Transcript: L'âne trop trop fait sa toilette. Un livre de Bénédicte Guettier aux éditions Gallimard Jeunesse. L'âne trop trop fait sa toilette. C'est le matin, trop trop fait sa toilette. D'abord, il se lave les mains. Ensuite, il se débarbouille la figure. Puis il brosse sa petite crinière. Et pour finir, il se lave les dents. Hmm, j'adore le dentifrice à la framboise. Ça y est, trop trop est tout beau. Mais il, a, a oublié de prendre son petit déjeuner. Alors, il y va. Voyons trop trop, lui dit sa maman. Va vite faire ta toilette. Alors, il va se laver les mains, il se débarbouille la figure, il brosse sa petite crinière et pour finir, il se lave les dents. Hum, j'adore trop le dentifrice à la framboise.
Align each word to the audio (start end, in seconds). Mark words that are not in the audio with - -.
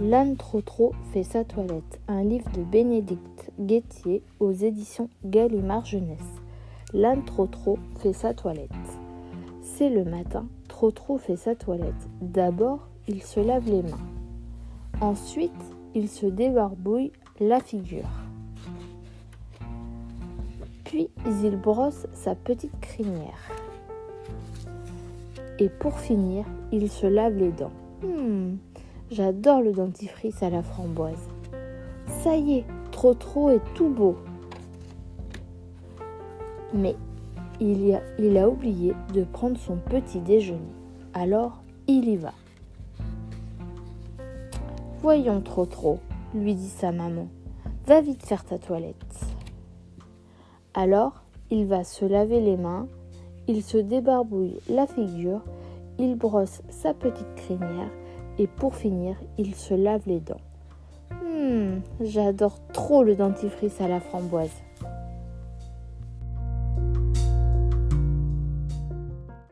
L'âne 0.00 0.36
trop 0.36 0.60
trop 0.60 0.92
fait 1.12 1.22
sa 1.22 1.44
toilette. 1.44 2.00
Un 2.08 2.24
livre 2.24 2.50
de 2.50 2.64
Bénédicte 2.64 3.52
Guettier 3.60 4.24
aux 4.40 4.50
éditions 4.50 5.08
Gallimard 5.24 5.84
Jeunesse. 5.84 6.18
L'âne 6.92 7.24
trop 7.24 7.46
trop 7.46 7.78
fait 8.00 8.12
sa 8.12 8.34
toilette. 8.34 8.70
C'est 9.62 9.90
le 9.90 10.04
matin, 10.04 10.46
trop 10.66 10.90
trop 10.90 11.16
fait 11.16 11.36
sa 11.36 11.54
toilette. 11.54 12.08
D'abord, 12.20 12.88
il 13.06 13.22
se 13.22 13.38
lave 13.38 13.66
les 13.68 13.82
mains. 13.82 14.06
Ensuite, 15.00 15.52
il 15.94 16.08
se 16.08 16.26
débarbouille 16.26 17.12
la 17.38 17.60
figure. 17.60 18.10
Puis 20.82 21.08
il 21.24 21.56
brosse 21.56 22.08
sa 22.12 22.34
petite 22.34 22.78
crinière. 22.80 23.52
Et 25.60 25.68
pour 25.68 26.00
finir, 26.00 26.44
il 26.72 26.90
se 26.90 27.06
lave 27.06 27.36
les 27.36 27.52
dents. 27.52 27.72
Hmm, 28.02 28.56
j'adore 29.10 29.60
le 29.60 29.72
dentifrice 29.72 30.42
à 30.42 30.50
la 30.50 30.62
framboise. 30.62 31.28
Ça 32.22 32.36
y 32.36 32.58
est, 32.58 32.64
trop 32.90 33.14
trop 33.14 33.50
est 33.50 33.62
tout 33.74 33.88
beau. 33.88 34.16
Mais 36.72 36.96
il, 37.60 37.94
a, 37.94 38.42
a 38.42 38.48
oublié 38.48 38.94
de 39.12 39.24
prendre 39.24 39.58
son 39.58 39.76
petit 39.76 40.20
déjeuner. 40.20 40.60
Alors, 41.12 41.62
il 41.86 42.08
y 42.08 42.16
va. 42.16 42.32
Voyons 45.00 45.40
trop 45.40 45.66
trop, 45.66 45.98
lui 46.34 46.54
dit 46.54 46.68
sa 46.68 46.90
maman. 46.90 47.28
Va 47.86 48.00
vite 48.00 48.24
faire 48.24 48.44
ta 48.44 48.58
toilette. 48.58 48.96
Alors, 50.72 51.22
il 51.50 51.66
va 51.66 51.84
se 51.84 52.04
laver 52.04 52.40
les 52.40 52.56
mains, 52.56 52.88
il 53.46 53.62
se 53.62 53.76
débarbouille 53.76 54.58
la 54.68 54.86
figure, 54.86 55.42
il 55.98 56.16
brosse 56.16 56.62
sa 56.70 56.94
petite 56.94 57.34
crinière 57.36 57.90
et 58.38 58.46
pour 58.46 58.74
finir, 58.74 59.16
il 59.38 59.54
se 59.54 59.74
lave 59.74 60.02
les 60.06 60.20
dents. 60.20 60.40
Hum, 61.10 61.80
j'adore 62.00 62.58
trop 62.72 63.02
le 63.02 63.14
dentifrice 63.14 63.80
à 63.80 63.88
la 63.88 64.00
framboise. 64.00 64.63